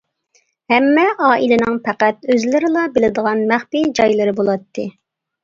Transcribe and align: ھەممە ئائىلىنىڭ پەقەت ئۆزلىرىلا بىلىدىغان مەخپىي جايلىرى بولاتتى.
ھەممە 0.71 1.03
ئائىلىنىڭ 1.25 1.77
پەقەت 1.89 2.25
ئۆزلىرىلا 2.37 2.87
بىلىدىغان 2.97 3.45
مەخپىي 3.53 3.87
جايلىرى 4.01 4.35
بولاتتى. 4.43 4.89